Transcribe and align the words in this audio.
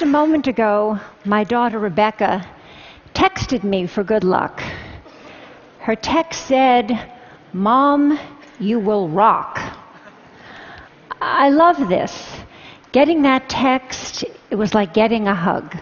Just 0.00 0.08
a 0.08 0.12
moment 0.12 0.46
ago, 0.46 0.98
my 1.26 1.44
daughter 1.44 1.78
Rebecca 1.78 2.48
texted 3.12 3.64
me 3.64 3.86
for 3.86 4.02
good 4.02 4.24
luck. 4.24 4.62
Her 5.80 5.94
text 5.94 6.46
said, 6.46 7.12
Mom, 7.52 8.18
you 8.58 8.78
will 8.78 9.10
rock. 9.10 9.60
I 11.20 11.50
love 11.50 11.90
this. 11.90 12.14
Getting 12.92 13.20
that 13.24 13.50
text, 13.50 14.24
it 14.48 14.54
was 14.54 14.72
like 14.72 14.94
getting 14.94 15.28
a 15.28 15.34
hug. 15.34 15.76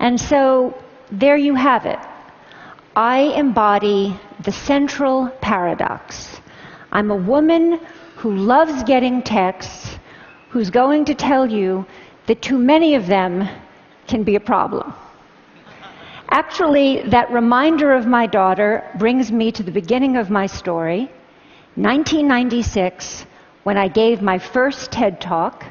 And 0.00 0.20
so 0.20 0.76
there 1.10 1.38
you 1.38 1.54
have 1.54 1.86
it. 1.86 2.00
I 2.94 3.32
embody 3.38 4.20
the 4.40 4.52
central 4.52 5.30
paradox. 5.40 6.42
I'm 6.92 7.10
a 7.10 7.16
woman 7.16 7.80
who 8.16 8.36
loves 8.36 8.82
getting 8.82 9.22
texts, 9.22 9.98
who's 10.50 10.68
going 10.68 11.06
to 11.06 11.14
tell 11.14 11.50
you 11.50 11.86
that 12.26 12.42
too 12.42 12.58
many 12.58 12.94
of 12.94 13.06
them 13.06 13.48
can 14.06 14.22
be 14.22 14.36
a 14.36 14.40
problem. 14.40 14.94
Actually, 16.30 17.02
that 17.02 17.30
reminder 17.30 17.92
of 17.92 18.06
my 18.06 18.26
daughter 18.26 18.82
brings 18.98 19.30
me 19.30 19.52
to 19.52 19.62
the 19.62 19.70
beginning 19.70 20.16
of 20.16 20.30
my 20.30 20.46
story, 20.46 21.10
1996, 21.76 23.26
when 23.64 23.76
I 23.76 23.88
gave 23.88 24.22
my 24.22 24.38
first 24.38 24.90
TED 24.90 25.20
Talk. 25.20 25.64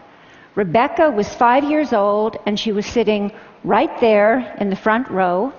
Rebecca 0.56 1.10
was 1.10 1.34
five 1.34 1.64
years 1.64 1.92
old, 1.94 2.38
and 2.46 2.60
she 2.60 2.72
was 2.72 2.86
sitting 2.86 3.32
right 3.64 4.00
there 4.00 4.56
in 4.60 4.70
the 4.70 4.76
front 4.76 5.10
row. 5.10 5.52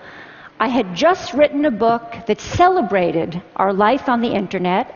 I 0.60 0.68
had 0.68 0.94
just 0.94 1.34
written 1.34 1.64
a 1.64 1.70
book 1.70 2.14
that 2.26 2.40
celebrated 2.40 3.42
our 3.56 3.72
life 3.72 4.08
on 4.08 4.20
the 4.20 4.32
internet, 4.32 4.94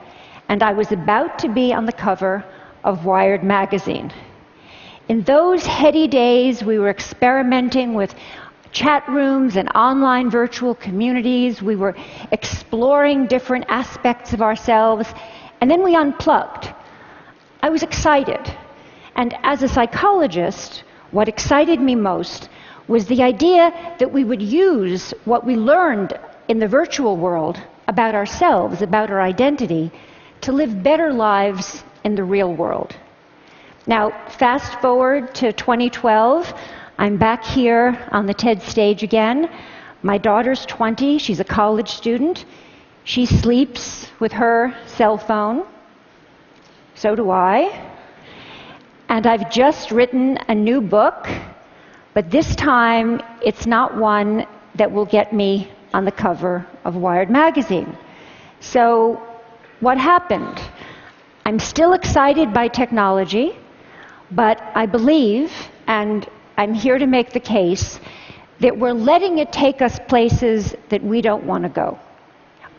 and 0.48 0.62
I 0.62 0.73
was 0.73 0.92
about 0.92 1.39
to 1.41 1.48
be 1.48 1.73
on 1.73 1.84
the 1.84 1.92
cover 1.92 2.45
of 2.84 3.05
Wired 3.05 3.42
magazine. 3.42 4.12
In 5.09 5.23
those 5.23 5.64
heady 5.64 6.06
days, 6.06 6.62
we 6.62 6.78
were 6.78 6.91
experimenting 6.91 7.95
with 7.95 8.14
chat 8.73 9.09
rooms 9.09 9.56
and 9.56 9.70
online 9.75 10.28
virtual 10.28 10.75
communities. 10.75 11.62
We 11.62 11.77
were 11.77 11.97
exploring 12.31 13.27
different 13.27 13.64
aspects 13.70 14.34
of 14.34 14.42
ourselves, 14.42 15.09
and 15.62 15.70
then 15.70 15.83
we 15.83 15.97
unplugged. 15.97 16.75
I 17.62 17.70
was 17.70 17.83
excited. 17.83 18.55
And 19.17 19.34
as 19.45 19.62
a 19.62 19.69
psychologist, 19.69 20.84
what 21.11 21.27
excited 21.27 21.81
me 21.81 21.95
most 21.95 22.51
was 22.86 23.06
the 23.06 23.23
idea 23.23 23.73
that 23.98 24.12
we 24.12 24.25
would 24.25 24.42
use 24.42 25.14
what 25.25 25.47
we 25.47 25.56
learned 25.56 26.19
in 26.48 26.59
the 26.59 26.69
virtual 26.69 27.17
world 27.17 27.59
about 27.86 28.14
ourselves, 28.14 28.83
about 28.83 29.11
our 29.11 29.23
identity, 29.23 29.91
to 30.42 30.53
live 30.53 30.83
better 30.83 31.14
lives 31.14 31.83
in 32.05 32.14
the 32.14 32.25
real 32.25 32.53
world. 32.53 32.95
Now, 33.89 34.11
fast 34.39 34.83
forward 34.83 35.34
to 35.36 35.50
2012. 35.50 36.53
I'm 36.98 37.17
back 37.17 37.42
here 37.42 37.98
on 38.12 38.27
the 38.27 38.34
TED 38.34 38.61
stage 38.61 39.03
again. 39.03 39.50
My 40.03 40.19
daughter's 40.19 40.67
20. 40.67 41.17
She's 41.17 41.41
a 41.41 41.45
college 41.45 41.89
student. 41.89 42.45
She 43.05 43.25
sleeps 43.25 44.08
with 44.20 44.33
her 44.33 44.77
cell 44.84 45.17
phone. 45.17 45.67
So 46.97 47.17
do 47.17 47.30
I. 47.30 47.91
And 49.08 49.27
I've 49.27 49.50
just 49.50 49.91
written 49.91 50.36
a 50.48 50.55
new 50.55 50.83
book, 50.83 51.27
but 52.12 52.30
this 52.30 52.55
time 52.56 53.23
it's 53.42 53.67
not 53.67 53.97
one 53.97 54.47
that 54.75 54.92
will 54.92 55.06
get 55.06 55.33
me 55.33 55.73
on 55.95 56.05
the 56.05 56.12
cover 56.12 56.67
of 56.84 56.95
Wired 56.95 57.30
magazine. 57.30 57.97
So, 58.61 59.19
what 59.80 59.97
happened? 59.97 60.61
I'm 61.47 61.58
still 61.58 61.95
excited 61.95 62.52
by 62.52 62.69
technology. 62.69 63.57
But 64.30 64.61
I 64.74 64.86
believe, 64.86 65.52
and 65.86 66.28
I'm 66.56 66.74
here 66.74 66.98
to 66.98 67.06
make 67.06 67.33
the 67.33 67.40
case, 67.40 67.98
that 68.61 68.77
we're 68.77 68.92
letting 68.92 69.39
it 69.39 69.52
take 69.52 69.80
us 69.80 69.98
places 70.08 70.74
that 70.90 71.02
we 71.02 71.22
don't 71.22 71.44
want 71.44 71.62
to 71.62 71.70
go. 71.70 71.98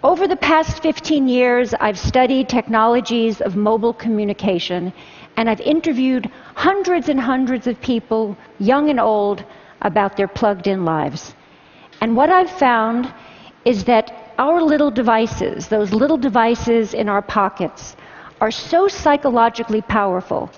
Over 0.04 0.28
the 0.28 0.36
past 0.36 0.82
15 0.82 1.28
years, 1.28 1.74
I've 1.80 1.98
studied 1.98 2.48
technologies 2.48 3.42
of 3.42 3.56
mobile 3.56 3.94
communication, 3.94 4.94
and 5.38 5.50
I've 5.50 5.62
interviewed 5.62 6.32
hundreds 6.56 7.10
and 7.10 7.20
hundreds 7.20 7.68
of 7.68 7.82
people, 7.82 8.38
young 8.60 8.90
and 8.90 9.00
old, 9.00 9.44
about 9.82 10.16
their 10.18 10.28
plugged 10.28 10.68
in 10.68 10.86
lives. 10.86 11.34
And 12.02 12.16
what 12.16 12.30
I've 12.30 12.52
found 12.52 13.12
is 13.66 13.84
that 13.86 14.34
our 14.38 14.62
little 14.62 14.92
devices, 14.92 15.68
those 15.68 15.94
little 15.94 16.18
devices 16.18 16.94
in 16.94 17.10
our 17.10 17.22
pockets, 17.22 17.96
are 18.40 18.52
so 18.52 18.88
psychologically 18.88 19.82
powerful 19.82 20.50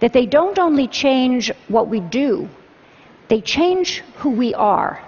that 0.00 0.12
they 0.12 0.26
don't 0.26 0.58
only 0.58 0.88
change 0.88 1.52
what 1.68 1.88
we 1.88 2.00
do, 2.00 2.48
they 3.28 3.40
change 3.40 4.02
who 4.16 4.30
we 4.30 4.52
are. 4.54 5.00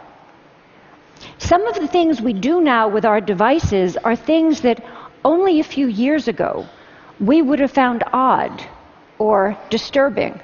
Some 1.39 1.67
of 1.67 1.75
the 1.75 1.89
things 1.89 2.21
we 2.21 2.33
do 2.33 2.61
now 2.61 2.89
with 2.89 3.05
our 3.05 3.21
devices 3.21 3.97
are 3.97 4.17
things 4.17 4.61
that 4.61 4.85
only 5.25 5.61
a 5.61 5.65
few 5.65 5.87
years 5.87 6.29
ago 6.29 6.67
we 7.21 7.43
would 7.43 7.61
have 7.61 7.71
found 7.71 8.05
odd 8.13 8.65
or 9.19 9.57
disturbing, 9.71 10.41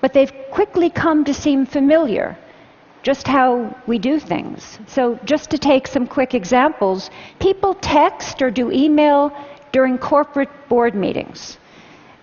but 0.00 0.12
they've 0.12 0.32
quickly 0.50 0.90
come 0.90 1.24
to 1.24 1.32
seem 1.32 1.64
familiar, 1.64 2.36
just 3.02 3.26
how 3.26 3.74
we 3.86 3.98
do 3.98 4.18
things. 4.18 4.78
So, 4.86 5.18
just 5.24 5.50
to 5.50 5.58
take 5.58 5.86
some 5.86 6.06
quick 6.06 6.34
examples, 6.34 7.10
people 7.38 7.74
text 7.74 8.42
or 8.42 8.50
do 8.50 8.70
email 8.70 9.32
during 9.72 9.96
corporate 9.98 10.50
board 10.68 10.94
meetings. 10.94 11.58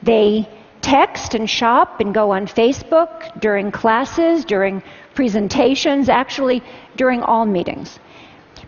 They 0.04 0.48
text 0.82 1.36
and 1.36 1.50
shop 1.50 2.00
and 2.00 2.14
go 2.14 2.32
on 2.32 2.48
Facebook 2.48 3.40
during 3.40 3.72
classes, 3.72 4.46
during 4.46 4.82
presentations, 5.14 6.10
actually 6.10 6.64
during 6.96 7.22
all 7.22 7.46
meetings. 7.46 8.00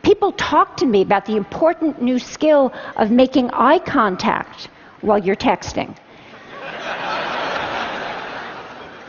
People 0.03 0.31
talk 0.33 0.77
to 0.77 0.85
me 0.85 1.01
about 1.01 1.25
the 1.25 1.35
important 1.35 2.01
new 2.01 2.19
skill 2.19 2.73
of 2.95 3.11
making 3.11 3.49
eye 3.51 3.79
contact 3.79 4.69
while 5.01 5.17
you're 5.17 5.35
texting. 5.35 5.95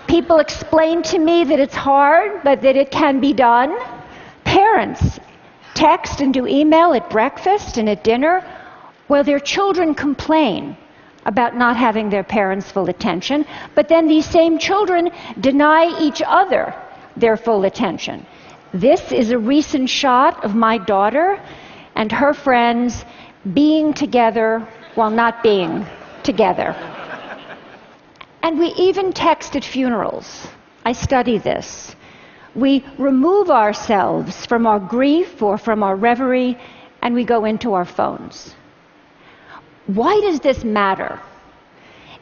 People 0.07 0.39
explain 0.39 1.03
to 1.03 1.19
me 1.19 1.45
that 1.45 1.59
it's 1.59 1.75
hard, 1.75 2.43
but 2.45 2.61
that 2.61 2.77
it 2.77 2.91
can 2.91 3.19
be 3.21 3.33
done. 3.33 3.79
Parents 4.45 5.19
text 5.75 6.21
and 6.21 6.35
do 6.35 6.47
email 6.47 6.93
at 6.93 7.09
breakfast 7.09 7.79
and 7.79 7.89
at 7.89 8.05
dinner 8.05 8.45
while 9.07 9.25
their 9.25 9.41
children 9.41 9.95
complain 9.95 10.77
about 11.25 11.57
not 11.57 11.77
having 11.77 12.11
their 12.11 12.25
parents' 12.25 12.71
full 12.71 12.89
attention, 12.89 13.45
but 13.75 13.89
then 13.89 14.07
these 14.07 14.27
same 14.27 14.59
children 14.59 15.11
deny 15.41 15.97
each 16.01 16.23
other 16.27 16.75
their 17.17 17.37
full 17.37 17.65
attention. 17.65 18.27
This 18.73 19.13
is 19.13 19.31
a 19.31 19.39
recent 19.39 19.89
shot 19.89 20.45
of 20.45 20.55
my 20.55 20.79
daughter 20.79 21.41
and 21.95 22.11
her 22.11 22.33
friends 22.33 23.05
being 23.53 23.93
together 23.93 24.67
while 24.95 25.11
not 25.11 25.43
being 25.43 25.87
together. 26.23 26.75
And 28.43 28.59
we 28.59 28.69
even 28.77 29.13
text 29.13 29.55
at 29.57 29.65
funerals. 29.65 30.49
I 30.85 30.93
study 30.93 31.39
this. 31.39 31.95
We 32.55 32.85
remove 32.99 33.51
ourselves 33.51 34.47
from 34.47 34.67
our 34.67 34.81
grief 34.81 35.43
or 35.43 35.57
from 35.59 35.83
our 35.83 35.97
reverie 35.97 36.59
and 37.03 37.15
we 37.15 37.25
go 37.25 37.45
into 37.45 37.75
our 37.75 37.85
phones. 37.85 38.55
Why 39.87 40.21
does 40.21 40.41
this 40.41 40.65
matter? 40.65 41.21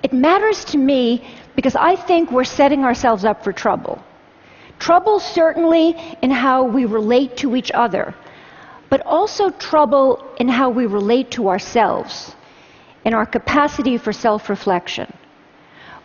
It 0.03 0.13
matters 0.13 0.65
to 0.67 0.79
me 0.79 1.23
because 1.57 1.77
I 1.77 1.95
think 1.97 2.31
we're 2.31 2.45
setting 2.45 2.85
ourselves 2.85 3.25
up 3.25 3.45
for 3.45 3.53
trouble. 3.53 4.03
Trouble, 4.79 5.21
certainly, 5.21 5.95
in 6.23 6.31
how 6.31 6.65
we 6.65 6.87
relate 6.87 7.37
to 7.39 7.55
each 7.55 7.71
other, 7.73 8.15
but 8.89 9.05
also 9.05 9.51
trouble 9.51 10.25
in 10.39 10.49
how 10.49 10.71
we 10.71 10.87
relate 10.87 11.31
to 11.33 11.49
ourselves, 11.49 12.35
in 13.05 13.13
our 13.13 13.27
capacity 13.27 13.99
for 13.99 14.13
self 14.13 14.49
reflection. 14.49 15.13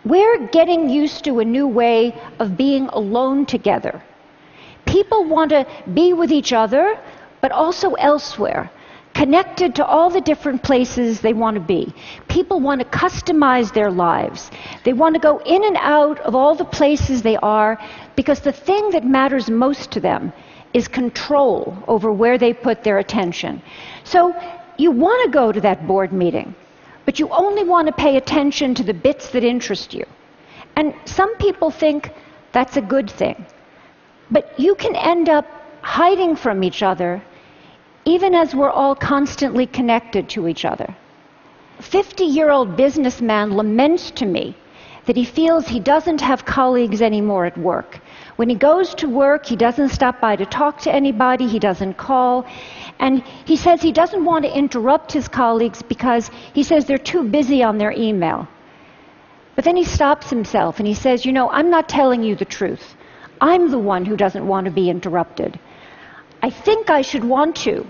We're 0.03 0.47
getting 0.47 0.89
used 0.89 1.24
to 1.24 1.39
a 1.39 1.45
new 1.45 1.68
way 1.68 2.13
of 2.38 2.57
being 2.57 2.88
alone 2.88 3.45
together. 3.45 4.03
People 4.85 5.24
want 5.24 5.51
to 5.51 5.65
be 5.94 6.12
with 6.12 6.31
each 6.31 6.51
other, 6.51 7.00
but 7.41 7.53
also 7.53 7.94
elsewhere 7.94 8.69
connected 9.15 9.73
to 9.73 9.85
all 9.85 10.09
the 10.09 10.21
different 10.21 10.62
places 10.62 11.21
they 11.21 11.33
want 11.33 11.56
to 11.56 11.62
be. 11.62 11.91
People 12.27 12.59
want 12.59 12.81
to 12.81 12.88
customize 12.88 13.73
their 13.73 13.89
lives. 13.89 14.51
They 14.83 14.94
want 14.94 15.15
to 15.15 15.21
go 15.21 15.38
in 15.45 15.63
and 15.63 15.77
out 15.77 16.19
of 16.19 16.35
all 16.35 16.53
the 16.53 16.65
places 16.65 17.21
they 17.21 17.38
are 17.38 17.79
because 18.17 18.41
the 18.41 18.51
thing 18.51 18.91
that 18.91 19.06
matters 19.06 19.50
most 19.50 19.89
to 19.91 20.01
them 20.01 20.33
is 20.73 20.89
control 20.89 21.75
over 21.88 22.12
where 22.12 22.38
they 22.38 22.53
put 22.53 22.83
their 22.83 22.97
attention. 22.97 23.62
So 24.03 24.35
you 24.77 24.91
want 24.91 25.23
to 25.23 25.31
go 25.31 25.53
to 25.53 25.62
that 25.62 25.88
board 25.88 26.12
meeting, 26.12 26.53
but 27.06 27.17
you 27.17 27.29
only 27.29 27.63
want 27.63 27.88
to 27.88 27.94
pay 27.94 28.17
attention 28.17 28.75
to 28.75 28.83
the 28.83 28.94
bits 28.94 29.29
that 29.29 29.45
interest 29.45 29.94
you. 29.94 30.06
And 30.75 30.94
some 31.06 31.33
people 31.38 31.71
think 31.71 32.12
that's 32.51 32.75
a 32.75 32.81
good 32.81 33.09
thing. 33.09 33.45
But 34.29 34.59
you 34.59 34.75
can 34.75 34.94
end 34.94 35.29
up 35.29 35.45
hiding 35.81 36.35
from 36.35 36.63
each 36.65 36.83
other 36.83 37.21
even 38.05 38.35
as 38.35 38.55
we're 38.55 38.69
all 38.69 38.95
constantly 38.95 39.65
connected 39.65 40.29
to 40.29 40.47
each 40.47 40.63
other. 40.63 40.95
A 41.79 41.83
50 41.83 42.23
year 42.23 42.51
old 42.51 42.77
businessman 42.77 43.51
laments 43.51 44.11
to 44.11 44.25
me 44.25 44.55
that 45.05 45.15
he 45.15 45.25
feels 45.25 45.67
he 45.67 45.79
doesn't 45.79 46.21
have 46.21 46.45
colleagues 46.45 47.01
anymore 47.01 47.45
at 47.45 47.57
work. 47.57 47.99
When 48.37 48.49
he 48.49 48.55
goes 48.55 48.95
to 48.95 49.07
work, 49.07 49.45
he 49.45 49.55
doesn't 49.55 49.89
stop 49.89 50.19
by 50.19 50.35
to 50.35 50.45
talk 50.45 50.79
to 50.81 50.93
anybody, 50.93 51.47
he 51.47 51.59
doesn't 51.59 51.95
call. 51.95 52.45
And 52.99 53.23
he 53.45 53.55
says 53.55 53.81
he 53.81 53.91
doesn't 53.91 54.25
want 54.25 54.45
to 54.45 54.57
interrupt 54.57 55.11
his 55.11 55.27
colleagues 55.27 55.81
because 55.81 56.31
he 56.53 56.63
says 56.63 56.85
they're 56.85 56.97
too 56.97 57.23
busy 57.23 57.61
on 57.63 57.77
their 57.77 57.91
email. 57.91 58.47
But 59.55 59.63
then 59.63 59.77
he 59.77 59.85
stops 59.85 60.29
himself 60.29 60.79
and 60.79 60.87
he 60.87 60.93
says, 60.93 61.25
You 61.25 61.33
know, 61.33 61.49
I'm 61.49 61.69
not 61.69 61.87
telling 61.87 62.23
you 62.23 62.35
the 62.35 62.45
truth. 62.45 62.95
I'm 63.39 63.69
the 63.69 63.79
one 63.79 64.05
who 64.05 64.17
doesn't 64.17 64.47
want 64.47 64.65
to 64.65 64.71
be 64.71 64.89
interrupted. 64.89 65.59
I 66.45 66.51
think 66.51 66.92
I 66.92 67.01
should 67.01 67.24
want 67.24 67.56
to, 67.68 67.88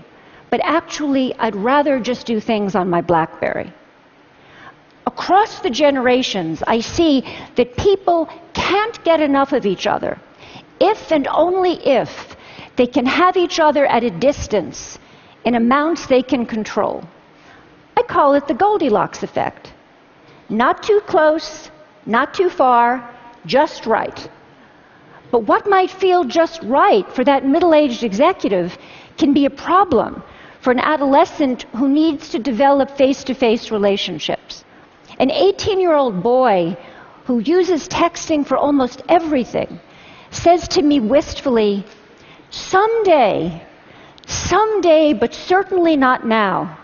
but 0.48 0.60
actually, 0.64 1.34
I'd 1.34 1.54
rather 1.54 2.00
just 2.00 2.24
do 2.24 2.40
things 2.40 2.74
on 2.74 2.88
my 2.88 3.02
Blackberry. 3.02 3.70
Across 5.06 5.60
the 5.60 5.68
generations, 5.68 6.62
I 6.66 6.80
see 6.80 7.22
that 7.56 7.76
people 7.76 8.30
can't 8.54 8.96
get 9.04 9.20
enough 9.20 9.52
of 9.52 9.66
each 9.66 9.86
other 9.86 10.18
if 10.80 11.12
and 11.12 11.28
only 11.28 11.74
if 11.86 12.34
they 12.76 12.86
can 12.86 13.04
have 13.04 13.36
each 13.36 13.60
other 13.60 13.84
at 13.84 14.04
a 14.04 14.10
distance 14.28 14.98
in 15.44 15.54
amounts 15.56 16.06
they 16.06 16.22
can 16.22 16.46
control. 16.46 17.04
I 17.94 18.02
call 18.04 18.32
it 18.32 18.48
the 18.48 18.54
Goldilocks 18.54 19.22
effect. 19.22 19.74
Not 20.48 20.82
too 20.82 21.00
close, 21.00 21.70
not 22.06 22.32
too 22.32 22.48
far, 22.48 22.88
just 23.44 23.84
right. 23.84 24.30
But 25.30 25.40
what 25.40 25.68
might 25.68 25.90
feel 25.90 26.24
just 26.24 26.62
right 26.62 27.10
for 27.12 27.24
that 27.24 27.44
middle 27.44 27.74
aged 27.74 28.04
executive 28.04 28.78
can 29.18 29.32
be 29.32 29.44
a 29.44 29.50
problem 29.50 30.22
for 30.60 30.70
an 30.70 30.80
adolescent 30.80 31.62
who 31.76 31.88
needs 31.88 32.28
to 32.30 32.38
develop 32.38 32.96
face 32.96 33.24
to 33.24 33.34
face 33.34 33.70
relationships. 33.70 34.64
An 35.18 35.30
18 35.30 35.80
year 35.80 35.94
old 35.94 36.22
boy 36.22 36.76
who 37.24 37.38
uses 37.40 37.88
texting 37.88 38.46
for 38.46 38.56
almost 38.56 39.02
everything 39.08 39.80
says 40.30 40.68
to 40.68 40.82
me 40.82 41.00
wistfully, 41.00 41.84
Someday, 42.50 43.62
someday, 44.26 45.12
but 45.12 45.34
certainly 45.34 45.96
not 45.96 46.26
now, 46.26 46.78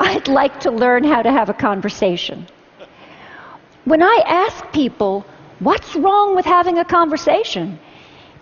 I'd 0.00 0.28
like 0.28 0.60
to 0.60 0.70
learn 0.70 1.04
how 1.04 1.22
to 1.22 1.32
have 1.32 1.48
a 1.48 1.54
conversation. 1.54 2.46
When 3.84 4.02
I 4.02 4.22
ask 4.26 4.70
people, 4.72 5.24
What's 5.60 5.96
wrong 5.96 6.36
with 6.36 6.44
having 6.44 6.78
a 6.78 6.84
conversation? 6.84 7.78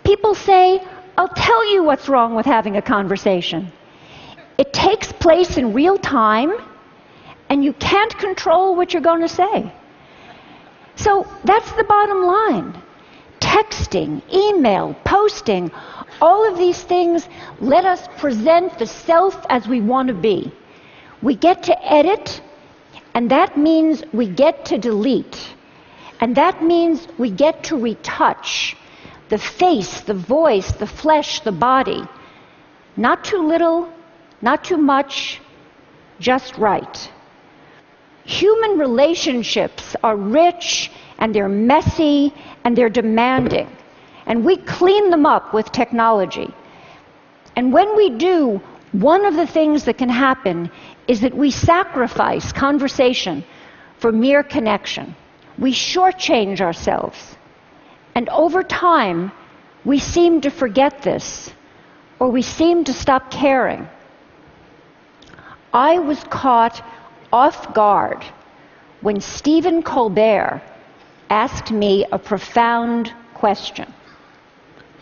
People 0.03 0.35
say, 0.35 0.81
I'll 1.17 1.27
tell 1.29 1.73
you 1.73 1.83
what's 1.83 2.07
wrong 2.07 2.35
with 2.35 2.45
having 2.45 2.77
a 2.77 2.81
conversation. 2.81 3.71
It 4.57 4.71
takes 4.71 5.11
place 5.11 5.57
in 5.57 5.73
real 5.73 5.97
time, 5.97 6.53
and 7.49 7.63
you 7.63 7.73
can't 7.73 8.15
control 8.17 8.75
what 8.75 8.93
you're 8.93 9.01
going 9.01 9.21
to 9.21 9.27
say. 9.27 9.71
So 10.95 11.27
that's 11.43 11.71
the 11.73 11.83
bottom 11.83 12.23
line. 12.23 12.83
Texting, 13.39 14.21
email, 14.31 14.95
posting, 15.03 15.71
all 16.21 16.51
of 16.51 16.57
these 16.57 16.81
things 16.83 17.27
let 17.59 17.85
us 17.85 18.07
present 18.17 18.77
the 18.77 18.85
self 18.85 19.43
as 19.49 19.67
we 19.67 19.81
want 19.81 20.07
to 20.07 20.13
be. 20.13 20.51
We 21.21 21.35
get 21.35 21.63
to 21.63 21.93
edit, 21.93 22.41
and 23.13 23.31
that 23.31 23.57
means 23.57 24.03
we 24.13 24.27
get 24.27 24.65
to 24.65 24.77
delete. 24.77 25.55
And 26.19 26.35
that 26.35 26.63
means 26.63 27.07
we 27.17 27.29
get 27.29 27.63
to 27.65 27.77
retouch 27.77 28.75
the 29.29 29.37
face, 29.37 30.01
the 30.01 30.13
voice, 30.13 30.71
the 30.71 30.87
flesh, 30.87 31.41
the 31.41 31.51
body. 31.51 32.03
Not 32.95 33.23
too 33.23 33.45
little, 33.45 33.91
not 34.41 34.63
too 34.63 34.77
much, 34.77 35.39
just 36.19 36.57
right. 36.57 37.11
Human 38.23 38.79
relationships 38.79 39.95
are 40.03 40.15
rich 40.15 40.91
and 41.19 41.33
they're 41.33 41.49
messy 41.49 42.33
and 42.63 42.75
they're 42.75 42.89
demanding. 42.89 43.69
And 44.25 44.43
we 44.43 44.57
clean 44.57 45.09
them 45.09 45.25
up 45.25 45.53
with 45.53 45.71
technology. 45.71 46.53
And 47.55 47.71
when 47.71 47.95
we 47.95 48.09
do, 48.09 48.61
one 48.91 49.25
of 49.25 49.35
the 49.35 49.47
things 49.47 49.83
that 49.85 49.97
can 49.97 50.09
happen 50.09 50.71
is 51.07 51.21
that 51.21 51.33
we 51.33 51.51
sacrifice 51.51 52.51
conversation 52.51 53.43
for 53.99 54.11
mere 54.11 54.43
connection 54.43 55.15
we 55.57 55.71
shortchange 55.71 56.61
ourselves. 56.61 57.35
And 58.15 58.29
over 58.29 58.63
time, 58.63 59.31
we 59.85 59.99
seem 59.99 60.41
to 60.41 60.49
forget 60.49 61.01
this, 61.01 61.51
or 62.19 62.29
we 62.29 62.41
seem 62.41 62.83
to 62.85 62.93
stop 62.93 63.31
caring. 63.31 63.87
I 65.73 65.99
was 65.99 66.23
caught 66.25 66.83
off 67.31 67.73
guard 67.73 68.23
when 69.01 69.21
Stephen 69.21 69.83
Colbert 69.83 70.61
asked 71.29 71.71
me 71.71 72.05
a 72.11 72.17
profound 72.17 73.13
question. 73.33 73.93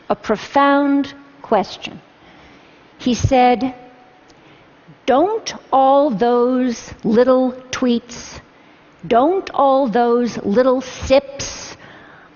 A 0.10 0.16
profound 0.16 1.14
question. 1.42 2.02
He 2.98 3.14
said, 3.14 3.76
Don't 5.06 5.54
all 5.72 6.10
those 6.10 6.94
little 7.04 7.54
tweets 7.72 8.40
don't 9.08 9.50
all 9.54 9.88
those 9.88 10.38
little 10.38 10.82
sips 10.82 11.78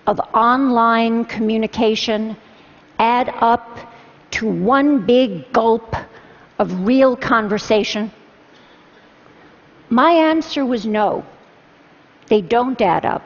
of 0.07 0.19
online 0.33 1.25
communication 1.25 2.35
add 2.97 3.29
up 3.39 3.93
to 4.31 4.47
one 4.47 5.05
big 5.05 5.51
gulp 5.53 5.95
of 6.57 6.85
real 6.85 7.15
conversation? 7.15 8.11
My 9.89 10.11
answer 10.11 10.65
was 10.65 10.85
no. 10.85 11.23
They 12.27 12.41
don't 12.41 12.79
add 12.81 13.05
up. 13.05 13.23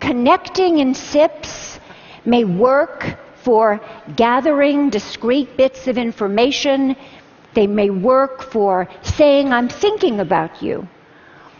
Connecting 0.00 0.78
in 0.78 0.94
sips 0.94 1.78
may 2.24 2.44
work 2.44 3.18
for 3.36 3.80
gathering 4.16 4.90
discrete 4.90 5.56
bits 5.56 5.88
of 5.88 5.98
information. 5.98 6.96
They 7.54 7.66
may 7.66 7.90
work 7.90 8.42
for 8.42 8.88
saying, 9.02 9.52
I'm 9.52 9.68
thinking 9.68 10.20
about 10.20 10.62
you 10.62 10.88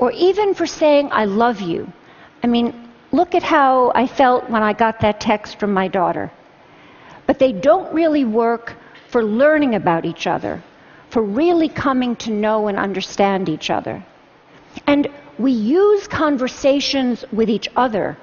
or 0.03 0.11
even 0.11 0.53
for 0.53 0.67
saying, 0.67 1.09
I 1.13 1.27
love 1.27 1.61
you. 1.61 1.81
I 2.43 2.49
mean, 2.49 2.69
look 3.13 3.37
at 3.37 3.45
how 3.45 3.93
I 3.95 4.09
felt 4.09 4.51
when 4.51 4.61
I 4.61 4.73
got 4.73 4.99
that 4.99 5.21
text 5.21 5.61
from 5.61 5.73
my 5.73 5.87
daughter. 5.87 6.29
But 7.29 7.39
they 7.39 7.53
don't 7.53 7.95
really 7.95 8.25
work 8.25 8.75
for 9.11 9.23
learning 9.23 9.77
about 9.77 10.05
each 10.05 10.27
other, 10.27 10.61
for 11.11 11.23
really 11.23 11.69
coming 11.69 12.17
to 12.17 12.33
know 12.33 12.67
and 12.67 12.77
understand 12.77 13.49
each 13.49 13.71
other. 13.71 14.05
And 14.89 15.07
we 15.39 15.53
use 15.53 16.09
conversations 16.09 17.25
with 17.31 17.49
each 17.49 17.69
other 17.77 18.19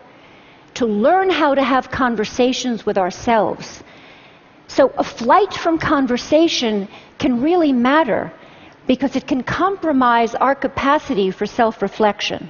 to 0.73 0.85
learn 0.85 1.29
how 1.29 1.55
to 1.55 1.63
have 1.63 1.89
conversations 1.89 2.85
with 2.85 2.97
ourselves. 2.97 3.83
So 4.67 4.91
a 4.97 5.03
flight 5.05 5.53
from 5.53 5.79
conversation 5.79 6.89
can 7.19 7.41
really 7.41 7.71
matter 7.71 8.33
because 8.89 9.15
it 9.15 9.27
can 9.27 9.43
compromise 9.43 10.33
our 10.33 10.55
capacity 10.55 11.29
for 11.29 11.45
self 11.45 11.83
reflection. 11.83 12.49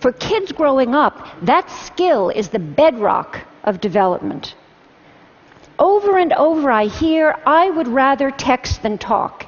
For 0.00 0.12
kids 0.12 0.52
growing 0.52 0.94
up, 0.94 1.16
that 1.40 1.70
skill 1.70 2.28
is 2.28 2.50
the 2.50 2.58
bedrock 2.58 3.40
of 3.64 3.80
development. 3.80 4.56
Over 5.78 6.18
and 6.18 6.34
over, 6.34 6.70
I 6.70 6.84
hear, 6.84 7.34
I 7.46 7.70
would 7.70 7.88
rather 7.88 8.30
text 8.30 8.82
than 8.82 8.98
talk. 8.98 9.46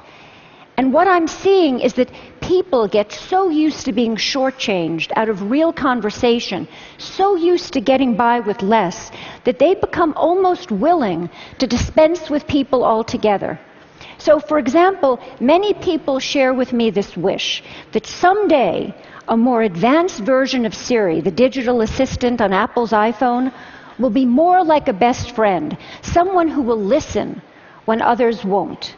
And 0.75 0.91
what 0.91 1.07
I'm 1.07 1.27
seeing 1.27 1.81
is 1.81 1.93
that 1.93 2.11
people 2.41 2.87
get 2.87 3.11
so 3.11 3.49
used 3.49 3.85
to 3.85 3.91
being 3.91 4.15
shortchanged 4.15 5.11
out 5.15 5.29
of 5.29 5.51
real 5.51 5.71
conversation, 5.71 6.67
so 6.97 7.35
used 7.35 7.73
to 7.73 7.79
getting 7.91 8.15
by 8.15 8.39
with 8.39 8.63
less, 8.63 9.11
that 9.43 9.59
they 9.59 9.75
become 9.75 10.13
almost 10.15 10.71
willing 10.71 11.29
to 11.59 11.67
dispense 11.67 12.27
with 12.27 12.47
people 12.47 12.83
altogether. 12.83 13.59
So, 14.17 14.39
for 14.39 14.59
example, 14.59 15.19
many 15.39 15.73
people 15.73 16.19
share 16.19 16.53
with 16.53 16.73
me 16.73 16.89
this 16.89 17.15
wish 17.15 17.63
that 17.91 18.05
someday 18.05 18.93
a 19.27 19.37
more 19.37 19.61
advanced 19.61 20.19
version 20.19 20.65
of 20.65 20.73
Siri, 20.73 21.21
the 21.21 21.31
digital 21.31 21.81
assistant 21.81 22.41
on 22.41 22.53
Apple's 22.53 22.91
iPhone, 22.91 23.51
will 23.99 24.09
be 24.09 24.25
more 24.25 24.63
like 24.63 24.87
a 24.87 24.93
best 24.93 25.31
friend, 25.31 25.77
someone 26.01 26.47
who 26.47 26.61
will 26.61 26.81
listen 26.81 27.41
when 27.85 28.01
others 28.01 28.43
won't. 28.43 28.95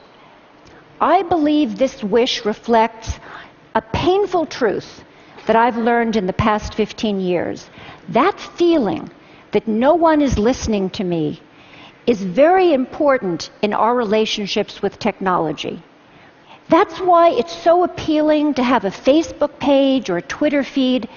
I 1.02 1.24
believe 1.24 1.78
this 1.78 2.04
wish 2.04 2.46
reflects 2.46 3.20
a 3.76 3.82
painful 3.82 4.46
truth 4.46 5.04
that 5.48 5.56
I've 5.56 5.78
learned 5.78 6.16
in 6.16 6.28
the 6.28 6.34
past 6.34 6.74
15 6.74 7.20
years. 7.20 7.70
That 8.10 8.40
feeling 8.40 9.10
that 9.52 9.68
no 9.68 9.96
one 9.96 10.22
is 10.22 10.38
listening 10.38 10.90
to 10.92 11.04
me 11.04 11.42
is 12.10 12.24
very 12.24 12.74
important 12.74 13.52
in 13.62 13.72
our 13.72 13.96
relationships 13.96 14.82
with 14.82 14.98
technology. 14.98 15.76
That's 16.68 17.00
why 17.00 17.30
it's 17.30 17.56
so 17.56 17.84
appealing 17.84 18.56
to 18.56 18.64
have 18.64 18.84
a 18.84 19.00
Facebook 19.10 19.60
page 19.60 20.10
or 20.10 20.18
a 20.18 20.30
Twitter 20.38 20.64
feed. 20.64 21.08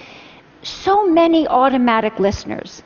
So 0.63 1.07
many 1.09 1.49
automatic 1.49 2.19
listeners. 2.19 2.83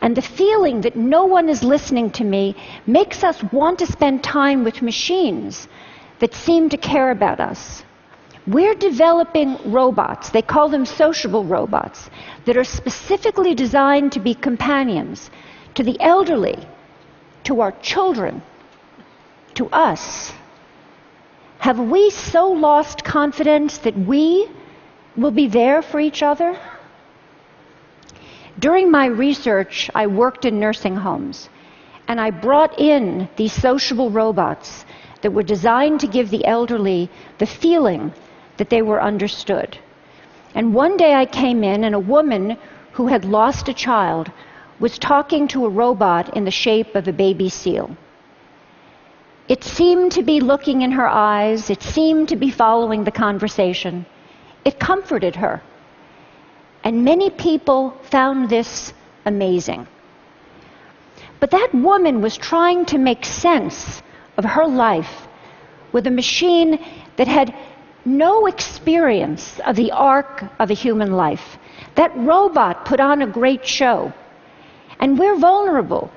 And 0.00 0.16
the 0.16 0.28
feeling 0.40 0.80
that 0.80 0.96
no 0.96 1.26
one 1.26 1.48
is 1.48 1.62
listening 1.62 2.10
to 2.18 2.24
me 2.24 2.56
makes 2.86 3.22
us 3.22 3.40
want 3.52 3.78
to 3.78 3.86
spend 3.86 4.24
time 4.24 4.64
with 4.64 4.82
machines 4.82 5.68
that 6.18 6.34
seem 6.34 6.68
to 6.70 6.76
care 6.76 7.12
about 7.12 7.38
us. 7.38 7.84
We're 8.48 8.74
developing 8.74 9.50
robots, 9.64 10.30
they 10.30 10.42
call 10.42 10.68
them 10.68 10.84
sociable 10.84 11.44
robots, 11.44 12.10
that 12.46 12.56
are 12.56 12.64
specifically 12.80 13.54
designed 13.54 14.10
to 14.12 14.20
be 14.20 14.34
companions, 14.34 15.30
to 15.76 15.84
the 15.84 16.00
elderly, 16.00 16.58
to 17.48 17.62
our 17.62 17.72
children, 17.80 18.42
to 19.54 19.66
us? 19.70 20.34
Have 21.60 21.80
we 21.80 22.10
so 22.10 22.52
lost 22.52 23.04
confidence 23.04 23.78
that 23.78 23.96
we 23.96 24.46
will 25.16 25.30
be 25.30 25.48
there 25.48 25.80
for 25.80 25.98
each 25.98 26.22
other? 26.22 26.58
During 28.58 28.90
my 28.90 29.06
research, 29.06 29.90
I 29.94 30.06
worked 30.06 30.44
in 30.44 30.60
nursing 30.60 30.96
homes, 30.96 31.48
and 32.06 32.20
I 32.20 32.30
brought 32.30 32.78
in 32.78 33.30
these 33.36 33.54
sociable 33.54 34.10
robots 34.10 34.84
that 35.22 35.32
were 35.32 35.42
designed 35.54 36.00
to 36.00 36.06
give 36.06 36.28
the 36.28 36.44
elderly 36.44 37.10
the 37.38 37.46
feeling 37.46 38.12
that 38.58 38.68
they 38.68 38.82
were 38.82 39.02
understood. 39.02 39.78
And 40.54 40.74
one 40.74 40.98
day 40.98 41.14
I 41.14 41.24
came 41.24 41.64
in, 41.64 41.84
and 41.84 41.94
a 41.94 42.10
woman 42.16 42.58
who 42.92 43.06
had 43.06 43.24
lost 43.24 43.70
a 43.70 43.80
child 43.86 44.30
was 44.80 44.98
talking 44.98 45.48
to 45.48 45.66
a 45.66 45.68
robot 45.68 46.36
in 46.36 46.44
the 46.44 46.50
shape 46.50 46.94
of 46.94 47.08
a 47.08 47.12
baby 47.12 47.48
seal. 47.48 47.96
It 49.48 49.64
seemed 49.64 50.12
to 50.12 50.22
be 50.22 50.40
looking 50.40 50.82
in 50.82 50.92
her 50.92 51.08
eyes, 51.08 51.70
it 51.70 51.82
seemed 51.82 52.28
to 52.28 52.36
be 52.36 52.50
following 52.50 53.04
the 53.04 53.10
conversation. 53.10 54.04
It 54.64 54.78
comforted 54.78 55.36
her. 55.36 55.62
And 56.84 57.04
many 57.04 57.30
people 57.30 57.96
found 58.02 58.50
this 58.50 58.92
amazing. 59.24 59.86
But 61.40 61.50
that 61.50 61.74
woman 61.74 62.20
was 62.20 62.36
trying 62.36 62.84
to 62.86 62.98
make 62.98 63.24
sense 63.24 64.02
of 64.36 64.44
her 64.44 64.66
life 64.66 65.28
with 65.92 66.06
a 66.06 66.10
machine 66.10 66.84
that 67.16 67.28
had 67.28 67.54
no 68.04 68.46
experience 68.46 69.60
of 69.60 69.76
the 69.76 69.92
arc 69.92 70.44
of 70.58 70.70
a 70.70 70.74
human 70.74 71.12
life. 71.12 71.58
That 71.94 72.16
robot 72.16 72.84
put 72.84 73.00
on 73.00 73.22
a 73.22 73.26
great 73.26 73.66
show. 73.66 74.12
And 75.00 75.18
we're 75.18 75.36
vulnerable. 75.36 76.10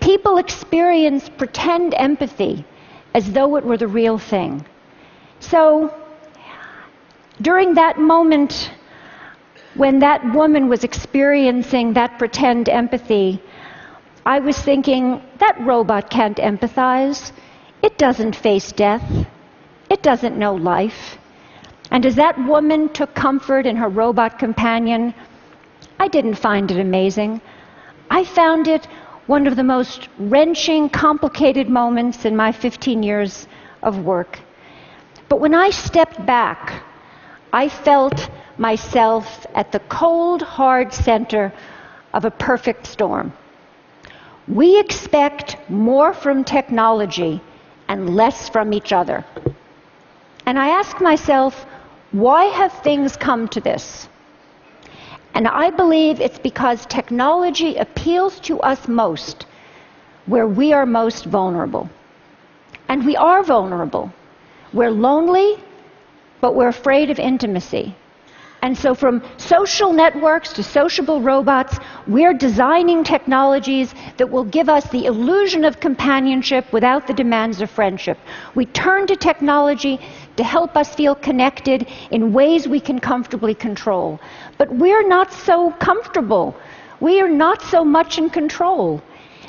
People 0.00 0.38
experience 0.38 1.28
pretend 1.28 1.94
empathy 1.94 2.64
as 3.14 3.32
though 3.32 3.56
it 3.56 3.64
were 3.64 3.76
the 3.76 3.88
real 3.88 4.18
thing. 4.18 4.64
So, 5.40 5.92
during 7.42 7.74
that 7.74 7.98
moment 7.98 8.72
when 9.74 10.00
that 10.00 10.24
woman 10.34 10.68
was 10.68 10.84
experiencing 10.84 11.92
that 11.94 12.18
pretend 12.18 12.68
empathy, 12.68 13.40
I 14.26 14.40
was 14.40 14.58
thinking, 14.60 15.22
that 15.38 15.58
robot 15.60 16.10
can't 16.10 16.36
empathize. 16.36 17.32
It 17.82 17.96
doesn't 17.96 18.36
face 18.36 18.72
death. 18.72 19.26
It 19.88 20.02
doesn't 20.02 20.36
know 20.36 20.54
life. 20.54 21.18
And 21.90 22.04
as 22.04 22.16
that 22.16 22.38
woman 22.46 22.90
took 22.90 23.14
comfort 23.14 23.66
in 23.66 23.76
her 23.76 23.88
robot 23.88 24.38
companion, 24.38 25.14
I 25.98 26.08
didn't 26.08 26.34
find 26.34 26.70
it 26.70 26.78
amazing. 26.78 27.40
I 28.10 28.24
found 28.24 28.66
it 28.66 28.86
one 29.26 29.46
of 29.46 29.54
the 29.54 29.62
most 29.62 30.08
wrenching, 30.18 30.88
complicated 30.90 31.70
moments 31.70 32.24
in 32.24 32.36
my 32.36 32.50
15 32.50 33.02
years 33.04 33.46
of 33.82 34.04
work. 34.04 34.40
But 35.28 35.38
when 35.40 35.54
I 35.54 35.70
stepped 35.70 36.26
back, 36.26 36.82
I 37.52 37.68
felt 37.68 38.28
myself 38.58 39.46
at 39.54 39.70
the 39.70 39.78
cold, 39.88 40.42
hard 40.42 40.92
center 40.92 41.52
of 42.12 42.24
a 42.24 42.30
perfect 42.30 42.86
storm. 42.86 43.32
We 44.48 44.80
expect 44.80 45.56
more 45.70 46.12
from 46.12 46.42
technology 46.42 47.40
and 47.86 48.16
less 48.16 48.48
from 48.48 48.72
each 48.72 48.92
other. 48.92 49.24
And 50.46 50.58
I 50.58 50.68
ask 50.70 51.00
myself, 51.00 51.64
why 52.10 52.46
have 52.46 52.72
things 52.72 53.16
come 53.16 53.46
to 53.48 53.60
this? 53.60 54.08
And 55.34 55.46
I 55.48 55.70
believe 55.70 56.20
it's 56.20 56.38
because 56.38 56.86
technology 56.86 57.76
appeals 57.76 58.40
to 58.40 58.60
us 58.60 58.88
most 58.88 59.46
where 60.26 60.46
we 60.46 60.72
are 60.72 60.86
most 60.86 61.24
vulnerable. 61.24 61.88
And 62.88 63.06
we 63.06 63.16
are 63.16 63.42
vulnerable. 63.42 64.12
We're 64.72 64.90
lonely, 64.90 65.56
but 66.40 66.54
we're 66.54 66.68
afraid 66.68 67.10
of 67.10 67.18
intimacy. 67.18 67.94
And 68.62 68.76
so, 68.76 68.94
from 68.94 69.22
social 69.38 69.92
networks 69.92 70.52
to 70.52 70.62
sociable 70.62 71.22
robots, 71.22 71.78
we're 72.06 72.34
designing 72.34 73.02
technologies 73.04 73.94
that 74.18 74.30
will 74.30 74.44
give 74.44 74.68
us 74.68 74.86
the 74.90 75.06
illusion 75.06 75.64
of 75.64 75.80
companionship 75.80 76.70
without 76.70 77.06
the 77.06 77.14
demands 77.14 77.62
of 77.62 77.70
friendship. 77.70 78.18
We 78.54 78.66
turn 78.66 79.06
to 79.06 79.16
technology 79.16 79.98
to 80.36 80.44
help 80.44 80.76
us 80.76 80.94
feel 80.94 81.14
connected 81.14 81.88
in 82.10 82.34
ways 82.34 82.68
we 82.68 82.80
can 82.80 82.98
comfortably 82.98 83.54
control. 83.54 84.20
But 84.58 84.70
we're 84.74 85.08
not 85.08 85.32
so 85.32 85.70
comfortable. 85.72 86.54
We 87.00 87.20
are 87.22 87.28
not 87.28 87.62
so 87.62 87.82
much 87.82 88.18
in 88.18 88.28
control. 88.28 89.00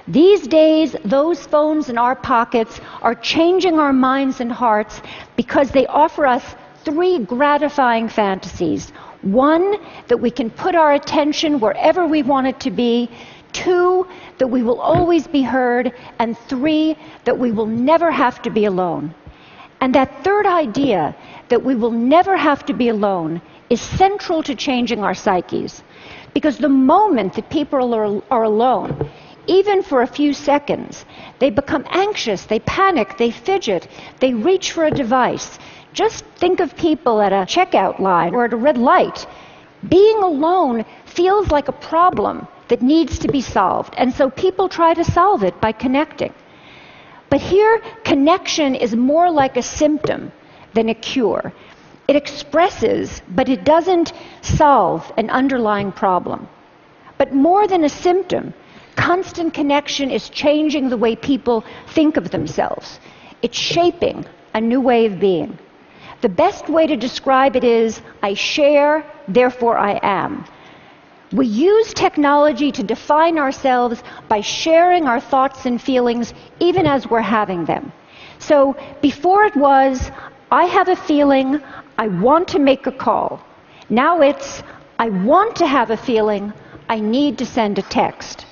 These 0.08 0.48
days, 0.48 0.96
those 1.04 1.46
phones 1.46 1.90
in 1.90 1.98
our 1.98 2.16
pockets 2.16 2.80
are 3.02 3.16
changing 3.16 3.78
our 3.78 3.94
minds 3.94 4.40
and 4.40 4.52
hearts 4.52 5.02
because 5.36 5.70
they 5.72 5.86
offer 5.88 6.26
us 6.26 6.56
three 6.84 7.20
gratifying 7.20 8.10
fantasies. 8.10 8.92
One, 9.22 9.78
that 10.08 10.18
we 10.18 10.32
can 10.32 10.50
put 10.50 10.76
our 10.76 10.94
attention 10.94 11.60
wherever 11.60 12.06
we 12.06 12.24
want 12.24 12.48
it 12.48 12.60
to 12.62 12.72
be. 12.72 13.10
Two, 13.54 14.08
that 14.38 14.48
we 14.48 14.64
will 14.64 14.80
always 14.80 15.28
be 15.28 15.44
heard. 15.44 15.94
And 16.20 16.38
three, 16.38 16.98
that 17.26 17.38
we 17.38 17.52
will 17.52 17.68
never 17.68 18.12
have 18.12 18.42
to 18.44 18.50
be 18.50 18.66
alone. 18.66 19.14
And 19.82 19.96
that 19.96 20.24
third 20.24 20.46
idea, 20.46 21.16
that 21.50 21.64
we 21.64 21.76
will 21.76 21.92
never 21.92 22.38
have 22.38 22.66
to 22.68 22.74
be 22.74 22.90
alone, 22.90 23.42
is 23.70 23.82
central 23.82 24.44
to 24.44 24.56
changing 24.56 25.04
our 25.04 25.14
psyches. 25.16 25.84
Because 26.34 26.58
the 26.58 26.70
moment 26.70 27.34
that 27.34 27.50
people 27.50 27.94
are, 27.94 28.22
are 28.32 28.44
alone, 28.44 29.10
even 29.48 29.82
for 29.82 30.02
a 30.02 30.08
few 30.08 30.34
seconds, 30.34 31.06
they 31.40 31.50
become 31.50 31.86
anxious, 31.90 32.46
they 32.46 32.60
panic, 32.60 33.18
they 33.18 33.32
fidget, 33.32 33.88
they 34.20 34.34
reach 34.34 34.72
for 34.72 34.86
a 34.86 34.92
device. 34.92 35.58
Just 35.94 36.24
think 36.38 36.60
of 36.60 36.76
people 36.78 37.22
at 37.22 37.34
a 37.34 37.46
checkout 37.46 38.00
line 38.00 38.34
or 38.34 38.46
at 38.46 38.54
a 38.54 38.58
red 38.58 38.78
light. 38.78 39.28
Being 39.88 40.24
alone 40.24 40.86
feels 41.06 41.52
like 41.52 41.68
a 41.68 41.74
problem 41.74 42.48
that 42.70 42.82
needs 42.82 43.20
to 43.20 43.28
be 43.28 43.42
solved, 43.42 43.94
and 43.98 44.14
so 44.14 44.30
people 44.30 44.70
try 44.70 44.94
to 44.94 45.04
solve 45.04 45.44
it 45.44 45.60
by 45.60 45.74
connecting. 45.74 46.34
But 47.30 47.42
here, 47.42 47.82
connection 48.04 48.76
is 48.76 48.96
more 48.96 49.30
like 49.30 49.58
a 49.58 49.62
symptom 49.62 50.32
than 50.74 50.88
a 50.90 50.94
cure. 50.94 51.52
It 52.08 52.16
expresses, 52.16 53.22
but 53.28 53.50
it 53.50 53.64
doesn't 53.64 54.14
solve 54.42 55.12
an 55.18 55.30
underlying 55.30 55.92
problem. 55.92 56.48
But 57.18 57.34
more 57.34 57.68
than 57.68 57.84
a 57.84 57.90
symptom, 57.90 58.54
constant 58.96 59.54
connection 59.54 60.10
is 60.10 60.30
changing 60.30 60.90
the 60.90 60.98
way 60.98 61.16
people 61.16 61.64
think 61.88 62.18
of 62.18 62.32
themselves. 62.32 63.00
It's 63.42 63.58
shaping 63.58 64.26
a 64.54 64.62
new 64.62 64.82
way 64.82 65.06
of 65.06 65.20
being. 65.20 65.58
The 66.22 66.30
best 66.30 66.70
way 66.70 66.86
to 66.86 66.96
describe 66.96 67.56
it 67.56 67.64
is 67.64 68.02
I 68.22 68.36
share, 68.36 69.04
therefore 69.28 69.78
I 69.78 70.00
am. 70.04 70.46
We 71.32 71.48
use 71.48 71.94
technology 71.94 72.72
to 72.74 72.84
define 72.84 73.40
ourselves 73.40 74.04
by 74.28 74.42
sharing 74.42 75.08
our 75.08 75.20
thoughts 75.20 75.66
and 75.66 75.82
feelings 75.82 76.34
even 76.60 76.86
as 76.86 77.10
we're 77.10 77.22
having 77.22 77.66
them. 77.66 77.92
So 78.38 78.76
before 79.02 79.46
it 79.46 79.56
was, 79.56 80.12
I 80.52 80.66
have 80.66 80.90
a 80.90 80.96
feeling, 80.96 81.62
I 81.98 82.08
want 82.08 82.48
to 82.50 82.60
make 82.60 82.86
a 82.86 82.92
call. 82.92 83.42
Now 83.90 84.22
it's, 84.22 84.62
I 85.00 85.10
want 85.10 85.56
to 85.58 85.68
have 85.68 85.90
a 85.90 85.98
feeling, 85.98 86.54
I 86.90 87.00
need 87.00 87.38
to 87.38 87.46
send 87.46 87.80
a 87.80 87.84
text. 87.84 88.46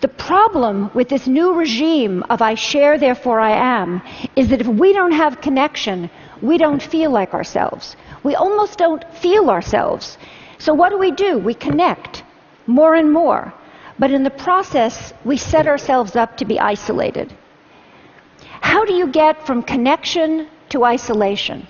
The 0.00 0.08
problem 0.08 0.90
with 0.94 1.08
this 1.08 1.26
new 1.26 1.54
regime 1.54 2.22
of 2.30 2.40
I 2.40 2.54
share, 2.54 2.98
therefore 2.98 3.40
I 3.40 3.50
am, 3.50 4.02
is 4.36 4.48
that 4.48 4.60
if 4.60 4.68
we 4.68 4.92
don't 4.92 5.12
have 5.12 5.40
connection, 5.40 6.10
we 6.42 6.58
don't 6.58 6.82
feel 6.82 7.10
like 7.10 7.34
ourselves. 7.34 7.96
We 8.22 8.34
almost 8.34 8.78
don't 8.78 9.04
feel 9.14 9.50
ourselves. 9.50 10.18
So 10.58 10.74
what 10.74 10.90
do 10.90 10.98
we 10.98 11.10
do? 11.10 11.38
We 11.38 11.54
connect 11.54 12.24
more 12.66 12.94
and 12.94 13.12
more. 13.12 13.52
But 13.98 14.10
in 14.10 14.22
the 14.22 14.30
process, 14.30 15.12
we 15.24 15.36
set 15.36 15.66
ourselves 15.66 16.16
up 16.16 16.36
to 16.36 16.44
be 16.44 16.60
isolated. 16.60 17.34
How 18.60 18.84
do 18.84 18.92
you 18.92 19.06
get 19.06 19.46
from 19.46 19.62
connection 19.62 20.48
to 20.70 20.84
isolation? 20.84 21.66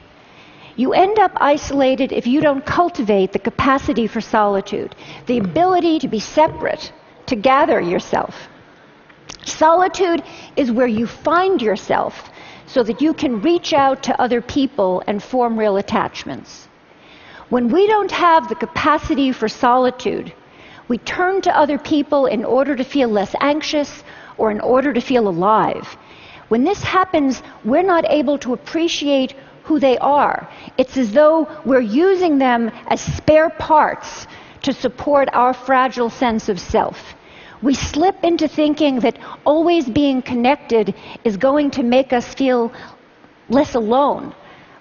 You 0.76 0.92
end 0.92 1.18
up 1.18 1.32
isolated 1.36 2.12
if 2.12 2.26
you 2.26 2.40
don't 2.40 2.64
cultivate 2.66 3.32
the 3.32 3.38
capacity 3.38 4.06
for 4.06 4.20
solitude, 4.20 4.94
the 5.26 5.38
ability 5.38 5.98
to 6.00 6.08
be 6.08 6.20
separate, 6.20 6.92
to 7.26 7.36
gather 7.36 7.80
yourself. 7.80 8.48
Solitude 9.44 10.22
is 10.56 10.70
where 10.70 10.86
you 10.86 11.06
find 11.06 11.62
yourself 11.62 12.30
so 12.66 12.82
that 12.82 13.00
you 13.00 13.14
can 13.14 13.40
reach 13.40 13.72
out 13.72 14.02
to 14.02 14.20
other 14.20 14.40
people 14.40 15.02
and 15.06 15.22
form 15.22 15.58
real 15.58 15.76
attachments. 15.76 16.68
When 17.48 17.68
we 17.68 17.86
don't 17.86 18.10
have 18.10 18.48
the 18.48 18.54
capacity 18.56 19.32
for 19.32 19.48
solitude, 19.48 20.32
we 20.88 20.98
turn 20.98 21.40
to 21.42 21.56
other 21.56 21.78
people 21.78 22.26
in 22.26 22.44
order 22.44 22.76
to 22.76 22.84
feel 22.84 23.08
less 23.08 23.34
anxious 23.40 24.04
or 24.38 24.50
in 24.50 24.60
order 24.60 24.92
to 24.92 25.00
feel 25.00 25.28
alive. 25.28 25.96
When 26.48 26.64
this 26.64 26.82
happens, 26.82 27.42
we're 27.64 27.82
not 27.82 28.04
able 28.08 28.38
to 28.38 28.52
appreciate 28.52 29.34
who 29.64 29.80
they 29.80 29.98
are. 29.98 30.48
It's 30.78 30.96
as 30.96 31.12
though 31.12 31.48
we're 31.64 31.80
using 31.80 32.38
them 32.38 32.70
as 32.86 33.00
spare 33.00 33.50
parts 33.50 34.28
to 34.62 34.72
support 34.72 35.28
our 35.32 35.52
fragile 35.52 36.10
sense 36.10 36.48
of 36.48 36.60
self. 36.60 37.15
We 37.62 37.74
slip 37.74 38.22
into 38.22 38.48
thinking 38.48 39.00
that 39.00 39.18
always 39.44 39.88
being 39.88 40.22
connected 40.22 40.94
is 41.24 41.36
going 41.36 41.70
to 41.72 41.82
make 41.82 42.12
us 42.12 42.34
feel 42.34 42.72
less 43.48 43.74
alone. 43.74 44.34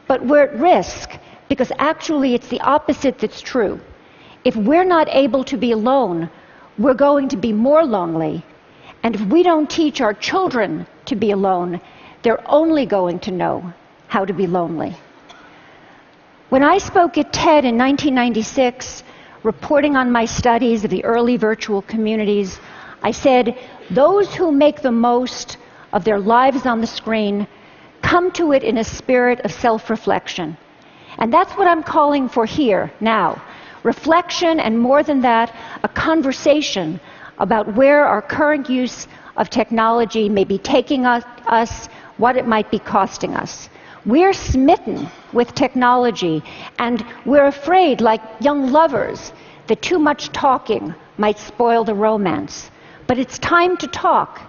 But 0.07 0.25
we're 0.25 0.43
at 0.43 0.59
risk 0.59 1.17
because 1.47 1.71
actually 1.77 2.33
it's 2.33 2.47
the 2.47 2.61
opposite 2.61 3.19
that's 3.19 3.41
true. 3.41 3.79
If 4.43 4.55
we're 4.55 4.83
not 4.83 5.07
able 5.09 5.43
to 5.45 5.57
be 5.57 5.71
alone, 5.71 6.29
we're 6.77 6.93
going 6.93 7.29
to 7.29 7.37
be 7.37 7.53
more 7.53 7.85
lonely. 7.85 8.43
And 9.03 9.15
if 9.15 9.21
we 9.21 9.43
don't 9.43 9.69
teach 9.69 10.01
our 10.01 10.13
children 10.13 10.85
to 11.05 11.15
be 11.15 11.31
alone, 11.31 11.79
they're 12.23 12.49
only 12.49 12.85
going 12.85 13.19
to 13.19 13.31
know 13.31 13.73
how 14.07 14.25
to 14.25 14.33
be 14.33 14.47
lonely. 14.47 14.95
When 16.49 16.63
I 16.63 16.77
spoke 16.77 17.17
at 17.17 17.33
TED 17.33 17.65
in 17.65 17.77
1996, 17.77 19.03
reporting 19.45 19.95
on 19.95 20.11
my 20.11 20.25
studies 20.25 20.83
of 20.83 20.89
the 20.89 21.05
early 21.05 21.37
virtual 21.37 21.83
communities, 21.83 22.59
I 23.03 23.11
said, 23.11 23.55
those 23.91 24.33
who 24.33 24.51
make 24.51 24.81
the 24.81 24.91
most 24.91 25.57
of 25.93 26.03
their 26.03 26.19
lives 26.19 26.65
on 26.65 26.81
the 26.81 26.87
screen 26.87 27.47
come 28.01 28.31
to 28.31 28.53
it 28.53 28.63
in 28.63 28.79
a 28.79 28.83
spirit 28.83 29.39
of 29.41 29.51
self 29.51 29.89
reflection. 29.91 30.57
And 31.19 31.31
that's 31.31 31.53
what 31.53 31.67
I'm 31.67 31.83
calling 31.83 32.27
for 32.27 32.45
here, 32.45 32.91
now. 32.99 33.41
Reflection, 33.83 34.59
and 34.59 34.79
more 34.79 35.03
than 35.03 35.21
that, 35.21 35.55
a 35.83 35.89
conversation 35.89 36.99
about 37.37 37.75
where 37.75 38.03
our 38.05 38.23
current 38.23 38.67
use 38.67 39.07
of 39.37 39.51
technology 39.51 40.27
may 40.27 40.43
be 40.43 40.57
taking 40.57 41.05
us, 41.05 41.23
us 41.45 41.87
what 42.17 42.35
it 42.35 42.47
might 42.47 42.71
be 42.71 42.79
costing 42.79 43.35
us. 43.35 43.69
We're 44.05 44.33
smitten 44.33 45.09
with 45.33 45.55
technology, 45.55 46.43
and 46.77 47.03
we're 47.25 47.45
afraid, 47.45 48.01
like 48.01 48.21
young 48.39 48.71
lovers, 48.71 49.33
that 49.67 49.81
too 49.81 49.97
much 49.97 50.29
talking 50.29 50.93
might 51.17 51.39
spoil 51.39 51.83
the 51.83 51.95
romance. 51.95 52.69
But 53.07 53.17
it's 53.17 53.39
time 53.39 53.77
to 53.77 53.87
talk. 53.87 54.41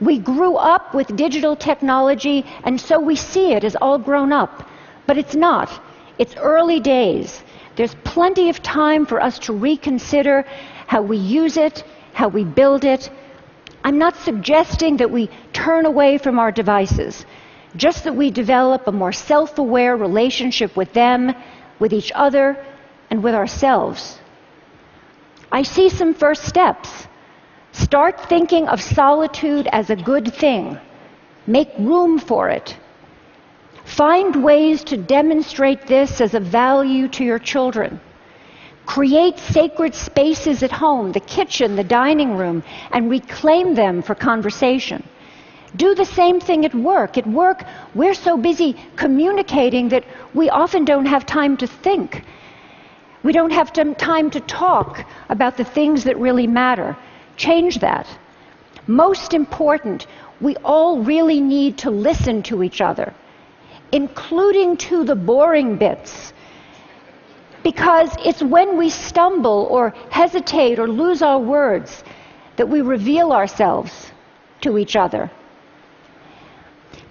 We 0.00 0.18
grew 0.18 0.56
up 0.56 0.94
with 0.94 1.16
digital 1.16 1.56
technology, 1.56 2.46
and 2.64 2.80
so 2.80 3.00
we 3.00 3.16
see 3.16 3.52
it 3.52 3.64
as 3.64 3.76
all 3.76 3.98
grown 3.98 4.32
up. 4.32 4.68
But 5.06 5.18
it's 5.18 5.34
not. 5.34 5.68
It's 6.18 6.36
early 6.36 6.78
days. 6.78 7.42
There's 7.76 7.94
plenty 8.04 8.50
of 8.50 8.62
time 8.62 9.04
for 9.04 9.20
us 9.20 9.38
to 9.40 9.52
reconsider 9.52 10.44
how 10.86 11.02
we 11.02 11.16
use 11.16 11.56
it, 11.56 11.82
how 12.12 12.28
we 12.28 12.44
build 12.44 12.84
it. 12.84 13.10
I'm 13.82 13.98
not 13.98 14.16
suggesting 14.16 14.98
that 14.98 15.10
we 15.10 15.28
turn 15.52 15.86
away 15.86 16.18
from 16.18 16.38
our 16.38 16.52
devices, 16.52 17.24
just 17.76 18.04
that 18.04 18.14
we 18.14 18.30
develop 18.30 18.86
a 18.86 18.92
more 18.92 19.12
self 19.12 19.58
aware 19.58 19.96
relationship 19.96 20.76
with 20.76 20.92
them, 20.92 21.34
with 21.78 21.92
each 21.92 22.12
other, 22.14 22.56
and 23.10 23.22
with 23.22 23.34
ourselves. 23.34 24.18
I 25.52 25.62
see 25.62 25.88
some 25.88 26.14
first 26.14 26.44
steps. 26.44 27.06
Start 27.72 28.28
thinking 28.28 28.68
of 28.68 28.80
solitude 28.80 29.68
as 29.72 29.90
a 29.90 29.96
good 29.96 30.32
thing. 30.34 30.78
Make 31.46 31.70
room 31.78 32.18
for 32.18 32.48
it. 32.48 32.76
Find 33.84 34.44
ways 34.44 34.84
to 34.84 34.96
demonstrate 34.96 35.86
this 35.86 36.20
as 36.20 36.34
a 36.34 36.40
value 36.40 37.08
to 37.08 37.24
your 37.24 37.38
children. 37.38 38.00
Create 38.86 39.38
sacred 39.38 39.94
spaces 39.94 40.62
at 40.62 40.72
home, 40.72 41.12
the 41.12 41.20
kitchen, 41.20 41.76
the 41.76 41.84
dining 41.84 42.36
room, 42.36 42.62
and 42.92 43.10
reclaim 43.10 43.74
them 43.74 44.02
for 44.02 44.14
conversation. 44.14 45.02
Do 45.76 45.94
the 45.94 46.04
same 46.04 46.40
thing 46.40 46.64
at 46.64 46.74
work. 46.74 47.16
At 47.16 47.26
work, 47.26 47.64
we're 47.94 48.14
so 48.14 48.36
busy 48.36 48.76
communicating 48.96 49.88
that 49.90 50.04
we 50.34 50.50
often 50.50 50.84
don't 50.84 51.06
have 51.06 51.24
time 51.26 51.56
to 51.58 51.66
think. 51.66 52.24
We 53.22 53.32
don't 53.32 53.52
have 53.52 53.72
time 53.72 54.30
to 54.30 54.40
talk 54.40 55.04
about 55.28 55.56
the 55.56 55.64
things 55.64 56.04
that 56.04 56.18
really 56.18 56.46
matter. 56.46 56.96
Change 57.36 57.78
that. 57.80 58.06
Most 58.86 59.34
important, 59.34 60.06
we 60.40 60.56
all 60.56 61.02
really 61.02 61.40
need 61.40 61.78
to 61.78 61.90
listen 61.90 62.42
to 62.44 62.62
each 62.62 62.80
other, 62.80 63.14
including 63.92 64.76
to 64.78 65.04
the 65.04 65.14
boring 65.14 65.76
bits. 65.76 66.32
Because 67.62 68.10
it's 68.24 68.42
when 68.42 68.78
we 68.78 68.88
stumble 68.88 69.68
or 69.70 69.90
hesitate 70.10 70.78
or 70.78 70.88
lose 70.88 71.22
our 71.22 71.38
words 71.38 72.02
that 72.56 72.68
we 72.68 72.80
reveal 72.80 73.32
ourselves 73.32 74.12
to 74.62 74.78
each 74.78 74.96
other. 74.96 75.30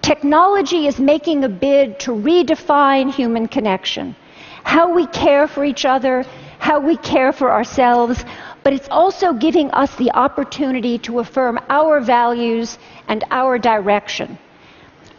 Technology 0.02 0.86
is 0.86 0.98
making 0.98 1.44
a 1.44 1.48
bid 1.48 2.00
to 2.00 2.12
redefine 2.12 3.12
human 3.12 3.46
connection. 3.48 4.16
How 4.64 4.92
we 4.92 5.06
care 5.06 5.46
for 5.46 5.64
each 5.64 5.84
other, 5.84 6.24
how 6.58 6.80
we 6.80 6.96
care 6.96 7.32
for 7.32 7.52
ourselves, 7.52 8.24
but 8.62 8.72
it's 8.72 8.88
also 8.90 9.32
giving 9.32 9.70
us 9.72 9.94
the 9.96 10.10
opportunity 10.12 10.98
to 10.98 11.20
affirm 11.20 11.58
our 11.68 12.00
values 12.00 12.78
and 13.08 13.24
our 13.30 13.58
direction. 13.58 14.38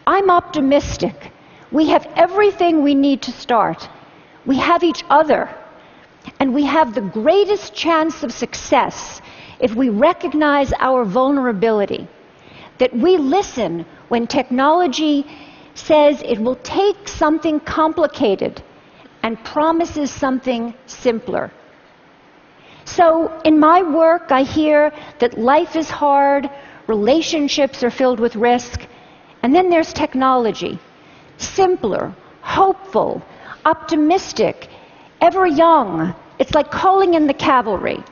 I'm 0.06 0.30
optimistic. 0.30 1.32
We 1.70 1.88
have 1.88 2.06
everything 2.16 2.82
we 2.82 2.94
need 2.94 3.22
to 3.22 3.32
start. 3.32 3.88
We 4.46 4.56
have 4.58 4.82
each 4.82 5.04
other. 5.08 5.48
And 6.38 6.54
we 6.54 6.64
have 6.64 6.94
the 6.94 7.00
greatest 7.00 7.74
chance 7.74 8.22
of 8.22 8.32
success 8.32 9.20
if 9.58 9.74
we 9.74 9.88
recognize 9.88 10.72
our 10.78 11.04
vulnerability. 11.04 12.06
That 12.78 12.96
we 12.96 13.16
listen 13.16 13.86
when 14.12 14.26
technology 14.26 15.24
says 15.72 16.20
it 16.32 16.38
will 16.38 16.56
take 16.56 17.08
something 17.08 17.58
complicated 17.60 18.62
and 19.22 19.42
promises 19.42 20.10
something 20.10 20.74
simpler. 20.84 21.50
So, 22.84 23.06
in 23.42 23.58
my 23.58 23.82
work, 23.82 24.30
I 24.30 24.42
hear 24.42 24.92
that 25.20 25.38
life 25.38 25.76
is 25.76 25.88
hard, 25.88 26.50
relationships 26.86 27.82
are 27.82 27.94
filled 28.00 28.20
with 28.20 28.36
risk, 28.36 28.86
and 29.42 29.54
then 29.54 29.70
there's 29.70 29.94
technology. 29.94 30.78
Simpler, 31.38 32.14
hopeful, 32.42 33.22
optimistic, 33.64 34.68
ever 35.22 35.46
young. 35.46 36.14
It's 36.38 36.54
like 36.54 36.70
calling 36.70 37.14
in 37.14 37.26
the 37.26 37.40
cavalry. 37.50 38.04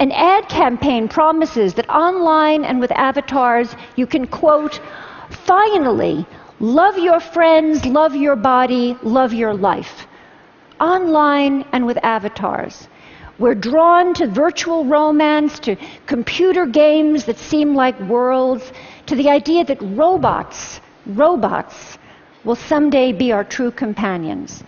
An 0.00 0.10
ad 0.10 0.48
campaign 0.48 1.06
promises 1.06 1.74
that 1.74 1.88
online 1.88 2.64
and 2.64 2.80
with 2.80 2.90
avatars 2.90 3.76
you 3.94 4.08
can 4.08 4.26
quote, 4.26 4.80
finally, 5.30 6.26
love 6.60 6.98
your 6.98 7.20
friends, 7.20 7.84
love 7.84 8.14
your 8.14 8.36
body, 8.36 8.96
love 9.02 9.32
your 9.32 9.54
life. 9.54 10.06
Online 10.80 11.64
and 11.72 11.86
with 11.86 11.98
avatars. 12.02 12.88
We're 13.38 13.54
drawn 13.54 14.14
to 14.14 14.26
virtual 14.26 14.84
romance, 14.84 15.58
to 15.60 15.76
computer 16.06 16.64
games 16.64 17.24
that 17.24 17.36
seem 17.36 17.74
like 17.74 17.98
worlds, 18.00 18.72
to 19.06 19.14
the 19.14 19.28
idea 19.28 19.64
that 19.64 19.82
robots, 19.82 20.80
robots, 21.06 21.98
will 22.44 22.56
someday 22.56 23.12
be 23.12 23.32
our 23.32 23.44
true 23.44 23.70
companions. 23.70 24.64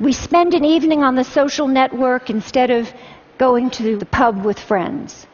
We 0.00 0.12
spend 0.12 0.54
an 0.54 0.64
evening 0.64 1.04
on 1.04 1.14
the 1.14 1.22
social 1.22 1.68
network 1.68 2.28
instead 2.28 2.70
of 2.70 2.92
going 3.38 3.70
to 3.70 3.96
the 3.96 4.06
pub 4.06 4.44
with 4.44 4.58
friends. 4.58 5.26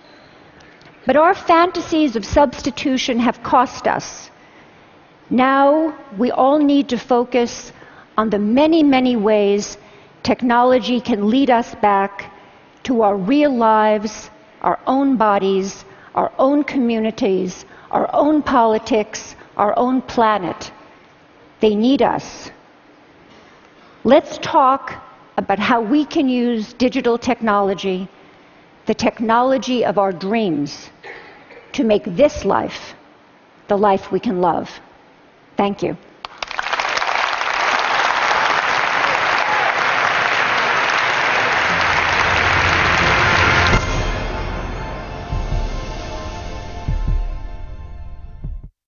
But 1.11 1.17
our 1.17 1.35
fantasies 1.35 2.15
of 2.15 2.25
substitution 2.25 3.19
have 3.19 3.43
cost 3.43 3.89
us. 3.89 4.31
Now 5.29 5.93
we 6.17 6.31
all 6.31 6.61
need 6.61 6.89
to 6.91 6.99
focus 6.99 7.73
on 8.17 8.31
the 8.31 8.39
many, 8.39 8.85
many 8.85 9.17
ways 9.17 9.77
technology 10.23 11.01
can 11.01 11.29
lead 11.29 11.51
us 11.51 11.75
back 11.75 12.33
to 12.85 13.03
our 13.03 13.17
real 13.17 13.53
lives, 13.53 14.31
our 14.63 14.79
own 14.87 15.17
bodies, 15.17 15.85
our 16.15 16.31
own 16.39 16.63
communities, 16.63 17.65
our 17.91 18.09
own 18.15 18.41
politics, 18.41 19.35
our 19.57 19.77
own 19.77 20.03
planet. 20.03 20.71
They 21.59 21.75
need 21.75 22.03
us. 22.03 22.53
Let's 24.05 24.39
talk 24.39 24.95
about 25.37 25.59
how 25.59 25.81
we 25.81 26.05
can 26.05 26.29
use 26.29 26.73
digital 26.73 27.19
technology, 27.19 28.09
the 28.91 28.95
technology 28.95 29.85
of 29.85 29.99
our 29.99 30.11
dreams, 30.11 30.91
to 31.71 31.85
make 31.85 32.03
this 32.17 32.45
life 32.45 32.95
the 33.69 33.77
life 33.79 34.11
we 34.11 34.19
can 34.19 34.41
love. 34.41 34.69
Thank 35.57 35.81
you. 35.81 35.97